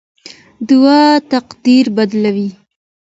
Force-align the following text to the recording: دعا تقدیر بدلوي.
دعا 0.69 1.03
تقدیر 1.33 1.85
بدلوي. 1.95 2.49